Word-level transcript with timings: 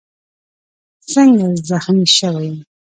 څنګه 1.11 1.45
زخمي 1.69 2.07
شوی 2.17 2.47
یې؟ 2.53 2.59